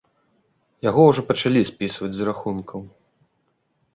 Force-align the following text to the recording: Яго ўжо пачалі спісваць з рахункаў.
Яго 0.89 1.01
ўжо 1.09 1.21
пачалі 1.29 1.61
спісваць 1.71 2.11
з 2.19 2.27
рахункаў. 2.31 2.81